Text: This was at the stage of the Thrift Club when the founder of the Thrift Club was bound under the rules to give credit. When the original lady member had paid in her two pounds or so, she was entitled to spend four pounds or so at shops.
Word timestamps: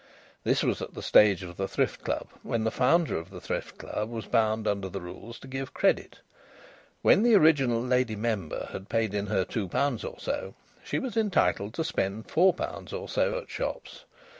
This 0.43 0.63
was 0.63 0.81
at 0.81 0.95
the 0.95 1.03
stage 1.03 1.43
of 1.43 1.57
the 1.57 1.67
Thrift 1.67 2.03
Club 2.03 2.27
when 2.41 2.63
the 2.63 2.71
founder 2.71 3.17
of 3.17 3.29
the 3.29 3.39
Thrift 3.39 3.77
Club 3.77 4.09
was 4.09 4.25
bound 4.25 4.67
under 4.67 4.89
the 4.89 4.99
rules 4.99 5.37
to 5.37 5.47
give 5.47 5.75
credit. 5.75 6.21
When 7.03 7.21
the 7.21 7.35
original 7.35 7.79
lady 7.83 8.15
member 8.15 8.69
had 8.71 8.89
paid 8.89 9.13
in 9.13 9.27
her 9.27 9.45
two 9.45 9.67
pounds 9.67 10.03
or 10.03 10.19
so, 10.19 10.55
she 10.83 10.97
was 10.97 11.15
entitled 11.15 11.75
to 11.75 11.83
spend 11.83 12.31
four 12.31 12.51
pounds 12.51 12.93
or 12.93 13.07
so 13.07 13.37
at 13.37 13.51
shops. 13.51 14.05